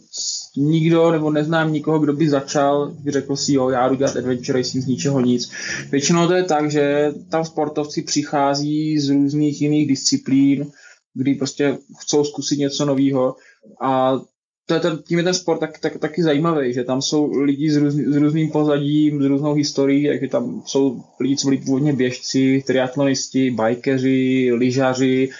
[0.57, 4.59] nikdo, nebo neznám nikoho, kdo by začal, by řekl si, jo, já jdu dělat Adventure
[4.59, 5.51] Racing z ničeho nic.
[5.91, 10.71] Většinou to je tak, že tam sportovci přichází z různých jiných disciplín,
[11.15, 13.37] kdy prostě chcou zkusit něco nového
[13.83, 14.21] a
[14.69, 17.71] to je ten, tím je ten sport tak, tak, taky zajímavý, že tam jsou lidi
[17.71, 21.93] s, různý, s různým pozadím, s různou historií, takže tam jsou lidi, co byli původně
[21.93, 25.31] běžci, triatlonisti, bajkeři, lyžaři,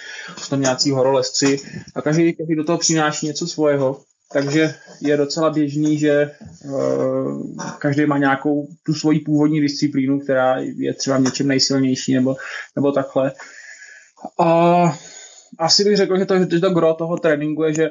[0.49, 1.59] tam nějací horolezci
[1.95, 4.01] a každý, každý do toho přináší něco svého.
[4.33, 6.31] Takže je docela běžný, že
[6.65, 7.43] uh,
[7.79, 12.35] každý má nějakou tu svoji původní disciplínu, která je třeba něčem nejsilnější nebo,
[12.75, 13.31] nebo takhle.
[14.39, 14.83] A
[15.59, 17.89] asi bych řekl, že to, že to gro toho tréninku je, že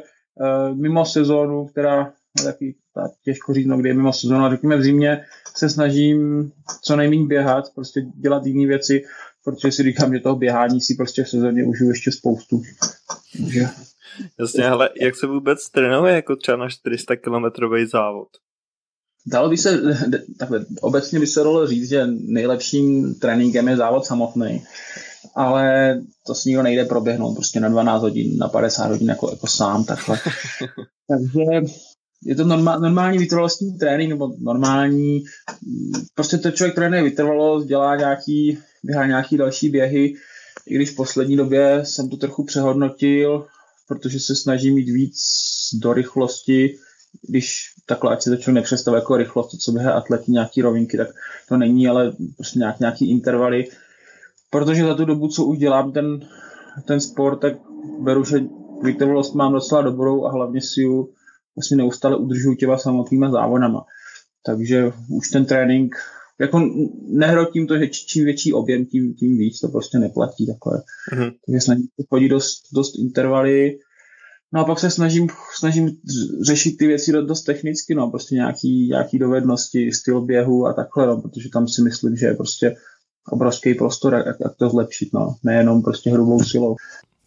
[0.74, 4.76] mimo sezónu, která je taky ta, těžko říct, no, kdy je mimo sezónu, ale řekněme
[4.76, 5.24] v zimě
[5.56, 6.50] se snažím
[6.82, 9.04] co nejméně běhat, prostě dělat jiné věci,
[9.44, 12.62] protože si říkám, že toho běhání si prostě v sezóně užiju ještě spoustu.
[13.36, 13.68] Takže
[14.40, 18.28] Jasně, ale jak se vůbec trénuje jako třeba na 400 kilometrový závod?
[19.26, 19.82] Dalo by se,
[20.38, 24.64] takhle, obecně by se dalo říct, že nejlepším tréninkem je závod samotný,
[25.38, 29.46] ale to si nikdo nejde proběhnout prostě na 12 hodin, na 50 hodin jako, jako
[29.46, 30.20] sám, takhle.
[31.08, 31.72] Takže
[32.24, 35.22] je to normál, normální vytrvalostní trénink, nebo normální,
[36.14, 40.14] prostě to člověk trénuje vytrvalost, dělá nějaký, běhá nějaký další běhy,
[40.66, 43.46] i když v poslední době jsem to trochu přehodnotil,
[43.88, 45.18] protože se snaží mít víc
[45.82, 46.78] do rychlosti,
[47.28, 50.96] když takhle, ať si to člověk nepředstavuje jako rychlost, to, co běhá atleti, nějaký rovinky,
[50.96, 51.08] tak
[51.48, 53.68] to není, ale prostě nějak, nějaký intervaly,
[54.50, 56.20] protože za tu dobu, co už dělám ten,
[56.86, 57.52] ten sport, tak
[58.00, 58.40] beru, že
[58.82, 61.08] vytrvalost mám docela dobrou a hlavně si ju
[61.56, 63.84] vlastně neustále udržuju těma samotnýma závodama.
[64.46, 65.96] Takže už ten trénink
[66.40, 66.70] jako
[67.08, 70.82] nehrotím to, že čím větší objem, tím, tím víc, to prostě neplatí takhle.
[71.12, 71.32] Mm-hmm.
[71.46, 73.78] Takže snažím se chodit dost, dost intervaly,
[74.52, 75.90] No a pak se snažím, snažím
[76.46, 81.20] řešit ty věci dost technicky, no, prostě nějaký, nějaký dovednosti, styl běhu a takhle, no,
[81.20, 82.76] protože tam si myslím, že je prostě
[83.30, 86.76] obrovský prostor, jak, jak to zlepšit, no, nejenom prostě hrubou silou.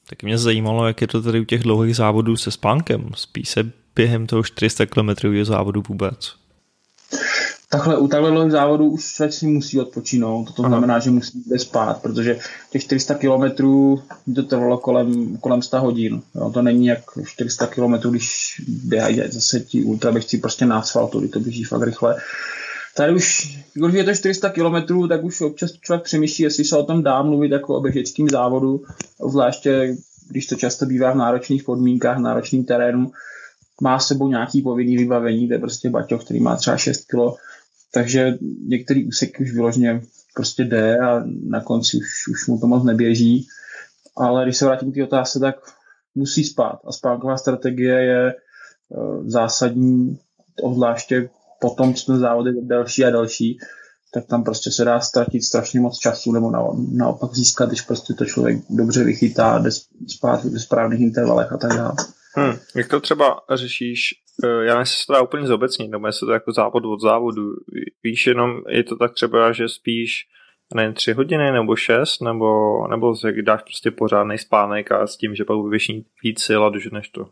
[0.09, 3.09] Tak mě zajímalo, jak je to tady u těch dlouhých závodů se spánkem.
[3.15, 5.09] Spí se během toho 400 km
[5.43, 6.41] závodu vůbec?
[7.71, 12.01] takhle u takhle závodu už člověk si musí odpočinout, to znamená, že musí jít spát,
[12.01, 12.39] protože
[12.71, 14.03] těch 400 kilometrů
[14.35, 16.21] to trvalo kolem, kolem 100 hodin.
[16.35, 21.27] Jo, to není jak 400 kilometrů, když běhají zase ti ultraběžci prostě na asfaltu, kdy
[21.27, 22.15] to běží fakt rychle.
[22.97, 26.83] Tady už, když je to 400 kilometrů, tak už občas člověk přemýšlí, jestli se o
[26.83, 28.83] tom dá mluvit jako o běžeckém závodu,
[29.29, 29.95] zvláště
[30.29, 33.11] když to často bývá v náročných podmínkách, v náročném terénu,
[33.81, 37.37] má s sebou nějaký povinný vybavení, to je prostě baťoch, který má třeba 6 kg,
[37.93, 40.01] takže některý úseky už vyloženě
[40.35, 43.47] prostě jde a na konci už, už mu to moc neběží.
[44.17, 45.55] Ale když se vrátím k té otázce, tak
[46.15, 46.79] musí spát.
[46.85, 48.33] A spánková strategie je
[48.89, 50.19] uh, zásadní,
[50.61, 51.29] obzvláště
[51.61, 53.57] potom, co ten závod je delší a delší,
[54.13, 56.59] tak tam prostě se dá ztratit strašně moc času, nebo na,
[56.91, 59.69] naopak získat, když prostě to člověk dobře vychytá, jde
[60.07, 61.93] spát v správných intervalech a tak dále.
[62.35, 62.53] Hmm.
[62.75, 66.31] Jak to třeba řešíš Eh, já nechci se to dá úplně zobecnit, nebo je to
[66.31, 67.41] jako závod od závodu.
[68.03, 70.27] Víš, jenom je to tak třeba, že spíš
[70.75, 72.47] nevím, tři hodiny nebo šest, nebo,
[72.87, 75.87] nebo dáš prostě pořádný spánek a s tím, že pak budeš
[76.23, 77.29] víc sil a doženeš to.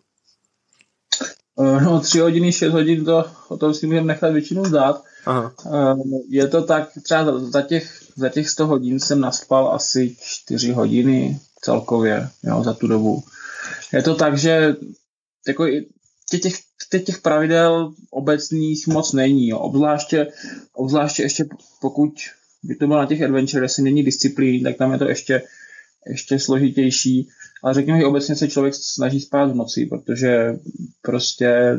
[1.59, 5.03] Eh, no, tři hodiny, šest hodin, to, o tom si můžeme nechat většinou zdát.
[5.25, 5.53] Aha.
[5.65, 5.95] Eh,
[6.29, 11.39] je to tak, třeba za těch, za těch 100 hodin jsem naspal asi 4 hodiny
[11.61, 13.23] celkově, jo, za tu dobu.
[13.93, 14.75] Je to tak, že
[15.47, 15.65] jako
[16.29, 16.53] těch,
[16.89, 19.47] těch, těch pravidel obecných moc není.
[19.47, 19.59] Jo.
[19.59, 20.27] Obzvláště,
[20.73, 21.45] obzvláště ještě
[21.81, 22.13] pokud
[22.63, 25.41] by to bylo na těch adventure, jestli není disciplín, tak tam je to ještě,
[26.09, 27.29] ještě složitější.
[27.63, 30.53] Ale řekněme, že obecně se člověk snaží spát v noci, protože
[31.09, 31.77] prostě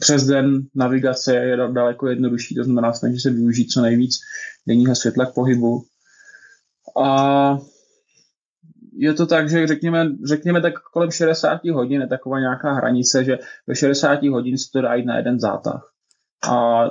[0.00, 4.14] přes den navigace je daleko jednodušší, to znamená snaží se využít co nejvíc
[4.66, 5.84] denního světla k pohybu.
[7.04, 7.58] A
[8.96, 13.38] je to tak, že řekněme, řekněme tak kolem 60 hodin je taková nějaká hranice, že
[13.66, 15.92] ve 60 hodin se to dá jít na jeden zátah.
[16.50, 16.84] A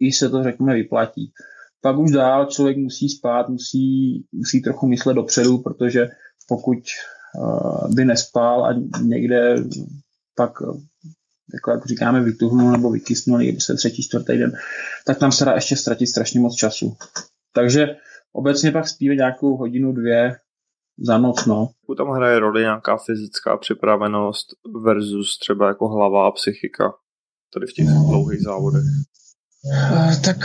[0.00, 1.32] i se to, řekněme, vyplatí.
[1.80, 6.08] Pak už dál člověk musí spát, musí, musí trochu myslet dopředu, protože
[6.48, 9.56] pokud uh, by nespal a někde
[10.38, 10.52] pak
[11.54, 14.52] jako jak říkáme, vytuhnul nebo vykysnul někdy se třetí, čtvrtý den,
[15.06, 16.96] tak tam se dá ještě ztratit strašně moc času.
[17.54, 17.86] Takže
[18.32, 20.36] obecně pak spíme nějakou hodinu, dvě
[20.98, 21.70] za noc, no.
[21.96, 24.46] Tam hraje roli nějaká fyzická připravenost
[24.84, 26.92] versus třeba jako hlava a psychika
[27.54, 28.82] tady v těch dlouhých závodech?
[29.64, 30.36] Uh, tak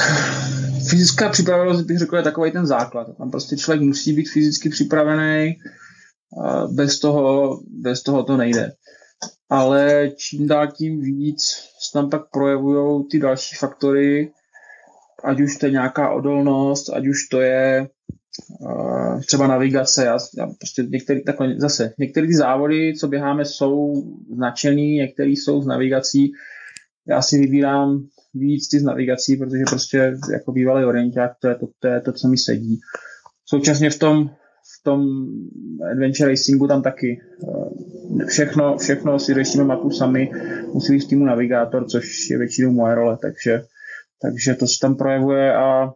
[0.89, 3.07] fyzická připravenost bych řekl je takový ten základ.
[3.17, 5.55] Tam prostě člověk musí být fyzicky připravený,
[6.37, 8.71] uh, bez toho, bez toho to nejde.
[9.49, 11.41] Ale čím dál tím víc
[11.79, 14.31] se tam pak projevují ty další faktory,
[15.23, 17.87] ať už to je nějaká odolnost, ať už to je
[19.27, 23.93] třeba navigace, já, já prostě některý, takhle, zase, některé ty závody, co běháme, jsou
[24.35, 26.31] značený, některé jsou z navigací,
[27.07, 31.67] já si vybírám víc ty z navigací, protože prostě jako bývalý orienták, to je to,
[31.79, 32.79] to, je to, co mi sedí.
[33.45, 34.29] Současně v tom,
[34.79, 35.27] v tom
[35.91, 37.69] adventure racingu tam taky eh,
[38.27, 40.31] všechno, všechno si řešíme mapu sami,
[40.73, 43.63] musí být týmu navigátor, což je většinou moje role, takže,
[44.21, 45.91] takže to se tam projevuje a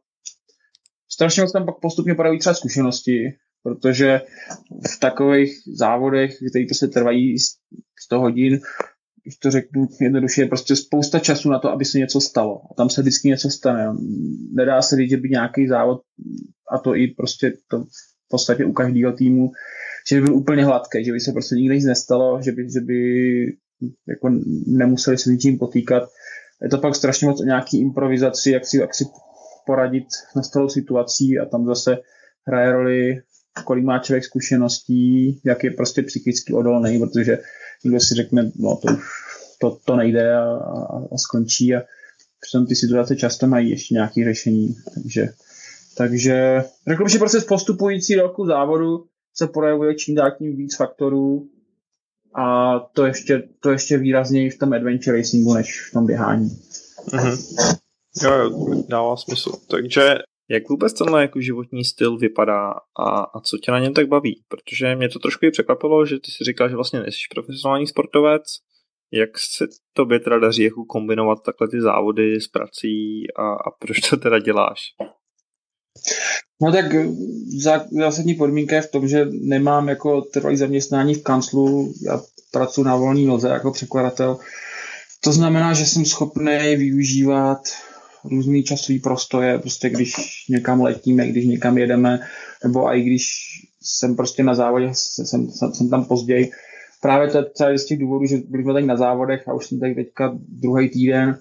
[1.12, 4.22] strašně moc tam pak postupně podají třeba zkušenosti, protože
[4.96, 7.36] v takových závodech, které prostě trvají
[8.06, 8.60] 100 hodin,
[9.24, 12.62] když to řeknu jednoduše, je prostě spousta času na to, aby se něco stalo.
[12.72, 13.94] A tam se vždycky něco stane.
[14.54, 16.02] Nedá se říct, že by nějaký závod,
[16.72, 19.52] a to i prostě to v podstatě u každého týmu,
[20.10, 22.82] že by byl úplně hladký, že by se prostě nikdy nic nestalo, že by, že
[22.82, 23.00] by
[24.08, 24.30] jako
[24.68, 26.04] nemuseli se ničím potýkat.
[26.62, 29.06] Je to pak strašně moc o nějaký improvizaci, jak si, jak si
[29.66, 31.98] poradit na stolou situací a tam zase
[32.48, 33.22] hraje roli,
[33.66, 37.38] kolik má člověk zkušeností, jak je prostě psychicky odolný, protože
[37.84, 39.04] někdo si řekne, no to už
[39.62, 41.82] to, to nejde a, a, a skončí a
[42.42, 45.28] přitom ty situace často mají ještě nějaké řešení, takže
[45.98, 49.06] takže řekl bych, že prostě z postupující roku závodu
[49.38, 51.50] se projevuje čím dál tím víc faktorů
[52.36, 56.50] a to ještě, to ještě výrazněji v tom adventure racingu než v tom běhání.
[57.10, 57.78] Mm-hmm.
[58.24, 59.52] Jo, jo, dává smysl.
[59.70, 60.16] Takže
[60.50, 64.44] jak vůbec tenhle jako životní styl vypadá a, a co tě na něm tak baví?
[64.48, 68.44] Protože mě to trošku i překvapilo, že ty si říkal, že vlastně nejsi profesionální sportovec.
[69.12, 74.10] Jak se tobě teda daří jako kombinovat takhle ty závody s prací a, a proč
[74.10, 74.80] to teda děláš?
[76.62, 76.86] No tak
[78.00, 82.22] zásadní podmínka je v tom, že nemám jako trvalý zaměstnání v kanclu, já
[82.52, 84.38] pracuji na volné noze jako překladatel.
[85.24, 87.60] To znamená, že jsem schopný využívat
[88.24, 90.14] různý časový prostoje, prostě když
[90.50, 92.20] někam letíme, když někam jedeme,
[92.64, 93.28] nebo i když
[93.82, 96.52] jsem prostě na závodě, jsem, jsem, jsem tam později.
[97.02, 99.80] Právě to je z těch důvodů, že byli jsme tady na závodech a už jsem
[99.80, 101.40] tady teďka druhý týden,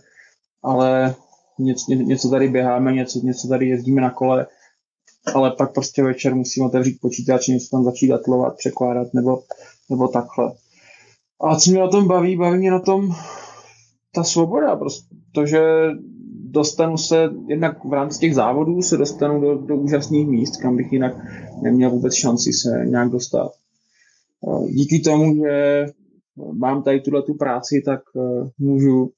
[0.63, 1.15] ale
[1.59, 4.47] něco, něco tady běháme, něco, něco tady jezdíme na kole,
[5.35, 9.43] ale pak prostě večer musím otevřít počítač, něco tam začít datlovat, překládat nebo,
[9.91, 10.53] nebo takhle.
[11.41, 12.37] A co mě na tom baví?
[12.37, 13.15] Baví mě na tom
[14.15, 15.61] ta svoboda, protože
[16.51, 20.93] dostanu se, jednak v rámci těch závodů se dostanu do, do úžasných míst, kam bych
[20.93, 21.17] jinak
[21.63, 23.51] neměl vůbec šanci se nějak dostat.
[24.69, 25.87] Díky tomu, že
[26.53, 29.11] mám tady tuhle tu práci, tak eh, můžu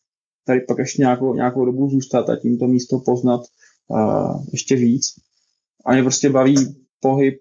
[0.48, 3.40] tady pak ještě nějakou, nějakou dobu zůstat a tím to místo poznat
[3.88, 5.04] uh, ještě víc.
[5.86, 6.56] A mě prostě baví
[7.00, 7.38] pohyb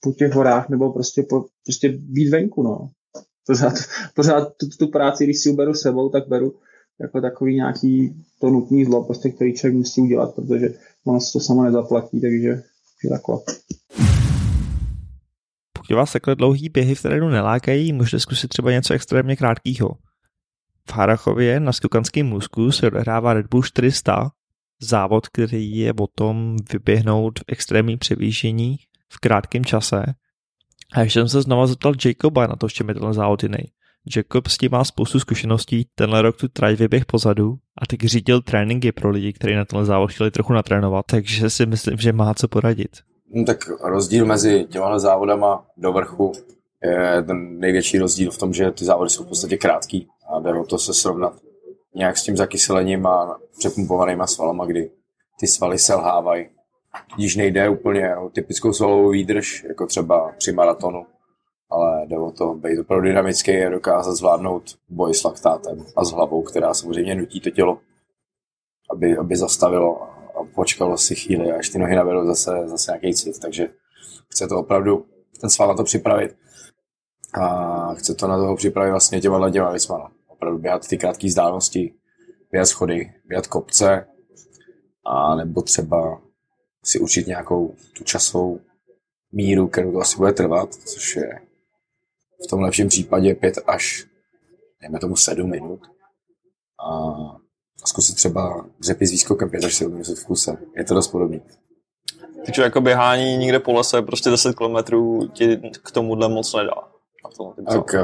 [0.00, 2.90] po těch horách nebo prostě, po, prostě být venku, no.
[3.46, 3.74] Pořád,
[4.14, 6.54] pořád tu, tu práci, když si uberu sebou, tak beru
[7.00, 10.68] jako takový nějaký to nutný zlo, prostě, který člověk musí udělat, protože
[11.06, 12.48] ono se to samo nezaplatí, takže
[13.04, 13.36] je takhle.
[15.72, 19.88] Pokud vás takhle dlouhý běhy v terénu nelákají, můžete zkusit třeba něco extrémně krátkého.
[20.88, 24.30] V Harachově na Skokanském můzku se odehrává Red Bull 400,
[24.80, 28.76] závod, který je o tom vyběhnout v extrémním převýšení
[29.12, 30.04] v krátkém čase.
[30.94, 33.58] A ještě jsem se znova zeptal Jacoba na to, v čem je ten závod jiný.
[34.16, 38.42] Jacob s tím má spoustu zkušeností, tenhle rok tu trať vyběh pozadu a teď řídil
[38.42, 42.34] tréninky pro lidi, kteří na tenhle závod chtěli trochu natrénovat, takže si myslím, že má
[42.34, 42.90] co poradit.
[43.34, 46.32] No, tak rozdíl mezi těma závodama do vrchu
[46.82, 50.52] je ten největší rozdíl v tom, že ty závody jsou v podstatě krátký a jde
[50.52, 51.32] o to se srovnat
[51.94, 54.90] nějak s tím zakyselením a přepumpovanýma svalama, kdy
[55.40, 56.48] ty svaly selhávají.
[57.10, 61.06] Tudíž nejde úplně o typickou svalovou výdrž, jako třeba při maratonu,
[61.70, 66.12] ale jde o to být opravdu dynamický a dokázat zvládnout boj s laktátem a s
[66.12, 67.78] hlavou, která samozřejmě nutí to tělo,
[68.90, 73.38] aby, aby zastavilo a počkalo si chvíli, až ty nohy navedou zase, zase nějaký cit.
[73.38, 73.68] Takže
[74.28, 75.06] chce to opravdu
[75.40, 76.36] ten sval na to připravit
[77.34, 80.10] a chce to na toho připravit vlastně těma těma věcma.
[80.38, 81.94] Opravdu běhat ty krátké vzdálenosti,
[82.50, 84.06] běhat schody, běhat kopce
[85.06, 86.20] a nebo třeba
[86.84, 88.60] si učit nějakou tu časovou
[89.32, 91.40] míru, kterou to asi bude trvat, což je
[92.44, 94.06] v tom lepším případě 5 až,
[94.80, 95.80] dejme tomu 7 minut.
[96.88, 97.16] A,
[97.86, 100.56] zkusit třeba dřepy s výskokem 5 až 7 minut v kuse.
[100.76, 101.42] Je to dost podobný.
[102.44, 104.76] Takže jako běhání někde po lese, prostě 10 km
[105.32, 106.74] ti k tomuhle moc nedá.
[107.66, 107.94] Tak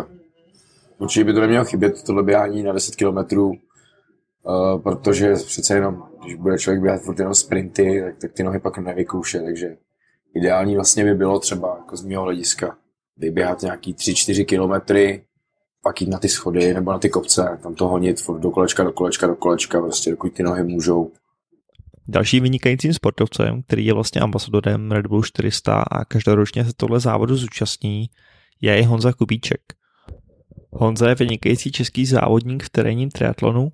[0.99, 3.53] určitě by to nemělo chybět, tohle běhání na 10 km, uh,
[4.83, 8.79] protože přece jenom, když bude člověk běhat furt jenom sprinty, tak, tak ty nohy pak
[8.79, 9.77] nevykouše, takže
[10.35, 12.77] ideální vlastně by bylo třeba jako z mého hlediska
[13.17, 15.25] vyběhat nějaký 3-4 kilometry,
[15.83, 18.85] pak jít na ty schody nebo na ty kopce, tam to honit furt do kolečka,
[18.85, 21.13] do kolečka, do kolečka, prostě dokud ty nohy můžou.
[22.09, 27.37] Dalším vynikajícím sportovcem, který je vlastně ambasadorem Red Bull 400 a každoročně se tohle závodu
[27.37, 28.07] zúčastní,
[28.61, 29.61] je i Honza Kubíček.
[30.77, 33.73] Honza je vynikající český závodník v terénním triatlonu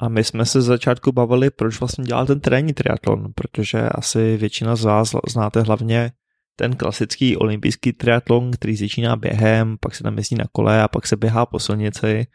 [0.00, 4.36] a my jsme se z začátku bavili, proč vlastně dělal ten terénní triatlon, protože asi
[4.36, 6.12] většina z vás znáte hlavně
[6.56, 11.06] ten klasický olympijský triatlon, který začíná během, pak se tam jezdí na kole a pak
[11.06, 12.26] se běhá po silnici.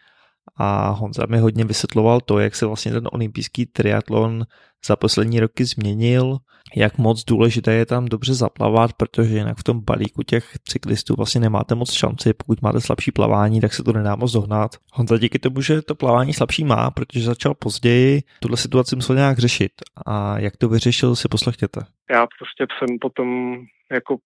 [0.58, 4.46] A Honza mi hodně vysvětloval to, jak se vlastně ten olympijský triatlon
[4.88, 6.38] za poslední roky změnil,
[6.76, 11.42] jak moc důležité je tam dobře zaplavat, protože jinak v tom balíku těch cyklistů vlastně
[11.42, 14.72] nemáte moc šanci, pokud máte slabší plavání, tak se to nedá moc dohnat.
[14.94, 19.40] Honza díky tomu, že to plavání slabší má, protože začal později, tuhle situaci musel nějak
[19.40, 19.72] řešit
[20.06, 21.82] a jak to vyřešil, si poslechněte.
[22.12, 23.56] Já prostě jsem potom
[23.92, 24.18] jako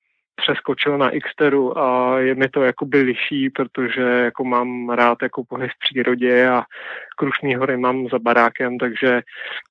[0.42, 5.72] přeskočil na Xteru a je mi to jakoby liší, protože jako mám rád jako pohyb
[5.72, 6.64] v přírodě a
[7.18, 9.22] Krušní hory mám za barákem, takže,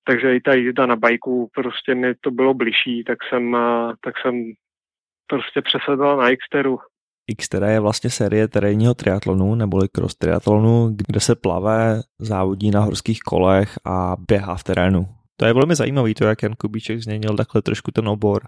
[0.05, 3.57] takže i ta jízda na bajku prostě mi to bylo bližší, tak jsem,
[4.05, 4.53] tak jsem
[5.27, 6.79] prostě přesedl na Xteru.
[7.41, 13.21] Xtera je vlastně série terénního triatlonu neboli cross triatlonu, kde se plave, závodí na horských
[13.21, 15.07] kolech a běhá v terénu.
[15.37, 18.43] To je velmi zajímavý, to jak Jan Kubíček změnil takhle trošku ten obor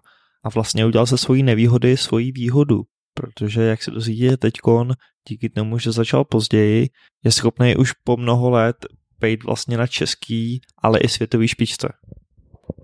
[0.44, 2.82] a vlastně udělal se svojí nevýhody svoji výhodu,
[3.14, 4.92] protože jak se dozvíte teďkon,
[5.28, 6.86] díky tomu, že začal později,
[7.24, 8.76] je schopný už po mnoho let
[9.20, 11.92] být vlastně na český, ale i světový špičce.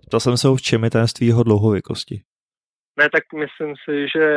[0.07, 2.20] Ptal jsem se ho, v čem je tajemství jeho dlouhověkosti.
[2.98, 4.28] Ne, tak myslím si, že,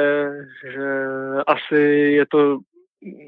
[0.74, 0.88] že
[1.48, 1.82] asi
[2.16, 2.60] je to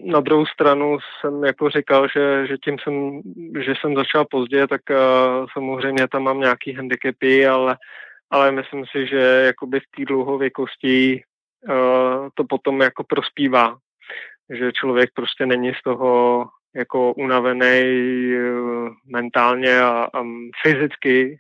[0.06, 3.22] na druhou stranu jsem jako říkal, že, že tím jsem,
[3.66, 7.78] že jsem začal pozdě, tak uh, samozřejmě tam mám nějaký handicapy, ale
[8.30, 11.24] ale myslím si, že jakoby v té dlouhověkosti
[11.70, 13.78] uh, to potom jako prospívá,
[14.50, 17.82] že člověk prostě není z toho jako unavený
[18.38, 20.24] uh, mentálně a, a
[20.62, 21.40] fyzicky,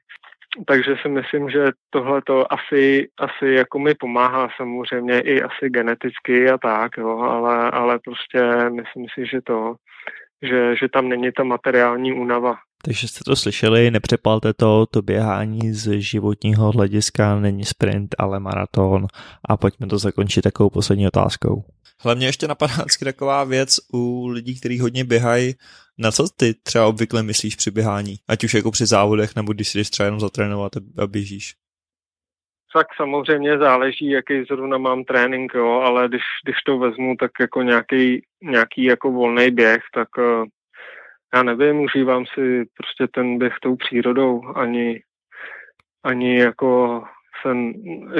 [0.66, 6.50] takže si myslím, že tohle to asi, asi jako mi pomáhá samozřejmě i asi geneticky
[6.50, 9.76] a tak, jo, ale, ale prostě myslím si, že to,
[10.42, 12.58] že, že tam není ta materiální únava.
[12.84, 19.08] Takže jste to slyšeli, nepřepalte to, to běhání z životního hlediska není sprint, ale maraton.
[19.50, 21.64] A pojďme to zakončit takovou poslední otázkou.
[22.02, 25.56] Hlavně ještě napadá vždycky taková věc u lidí, kteří hodně běhají.
[25.98, 28.16] Na co ty třeba obvykle myslíš při běhání?
[28.28, 31.56] Ať už jako při závodech, nebo když si jdeš třeba jenom zatrénovat a běžíš?
[32.74, 37.62] Tak samozřejmě záleží, jaký zrovna mám trénink, jo, ale když, když to vezmu, tak jako
[37.62, 40.46] nějaký, nějaký jako volný běh, tak uh,
[41.34, 45.02] já nevím, užívám si prostě ten běh tou přírodou, ani,
[46.04, 47.04] ani jako
[47.42, 47.74] jsem,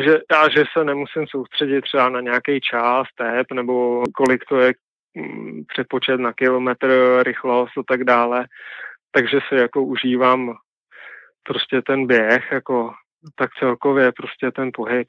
[0.03, 4.74] že, já, že se nemusím soustředit třeba na nějaký čas, tep, nebo kolik to je
[5.16, 8.45] mm, přepočet na kilometr, rychlost a tak dále.
[9.12, 10.53] Takže si jako užívám
[11.43, 12.93] prostě ten běh, jako
[13.36, 15.07] tak celkově prostě ten pohyb.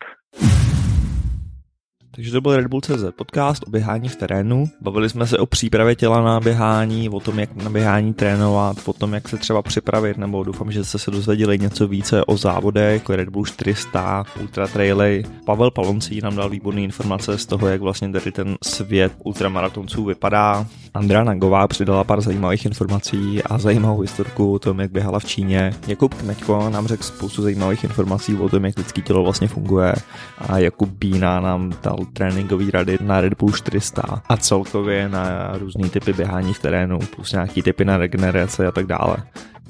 [2.14, 4.70] Takže to byl Red Bull CZ podcast o běhání v terénu.
[4.80, 8.92] Bavili jsme se o přípravě těla na běhání, o tom, jak na běhání trénovat, o
[8.92, 13.00] tom, jak se třeba připravit, nebo doufám, že jste se dozvěděli něco více o závodech,
[13.00, 15.24] jako Red Bull 400, Ultra Traily.
[15.44, 20.66] Pavel Paloncí nám dal výborné informace z toho, jak vlastně tady ten svět ultramaratonců vypadá.
[20.94, 25.74] Andrea Nagová přidala pár zajímavých informací a zajímavou historku o tom, jak běhala v Číně.
[25.86, 29.94] Jakub Kmeďko nám řekl spoustu zajímavých informací o tom, jak lidský tělo vlastně funguje
[30.38, 35.88] a Jakub Bína nám dal tréninkové rady na Red Bull 400 a celkově na různé
[35.88, 39.16] typy běhání v terénu, plus nějaký typy na regenerace a tak dále.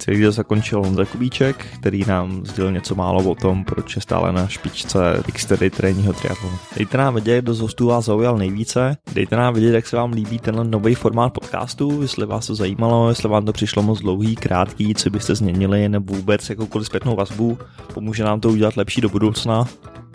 [0.01, 4.32] Celý to zakončil Honza Kubíček, který nám sdělil něco málo o tom, proč je stále
[4.32, 6.57] na špičce Xterdy trénního triatlonu.
[6.76, 8.96] Dejte nám vědět, kdo z hostů vás zaujal nejvíce.
[9.12, 13.09] Dejte nám vědět, jak se vám líbí tenhle nový formát podcastu, jestli vás to zajímalo,
[13.09, 17.59] jestli vám to přišlo moc dlouhý, krátký, co byste změnili, nebo vůbec jakoukoliv zpětnou vazbu.
[17.94, 19.64] Pomůže nám to udělat lepší do budoucna.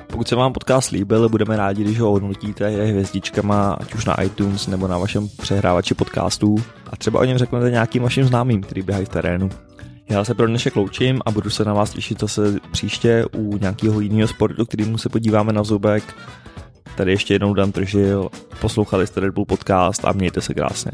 [0.07, 4.67] Pokud se vám podcast líbil, budeme rádi, když ho hodnotíte hvězdičkama, ať už na iTunes
[4.67, 6.55] nebo na vašem přehrávači podcastů
[6.91, 9.49] a třeba o něm řeknete nějakým vašim známým, který běhají v terénu.
[10.10, 13.99] Já se pro dnešek loučím a budu se na vás těšit zase příště u nějakého
[13.99, 16.03] jiného sportu, kterýmu se podíváme na zubek.
[16.97, 18.30] Tady ještě jednou Dan Tržil,
[18.62, 20.91] poslouchali jste Red Bull podcast a mějte se krásně.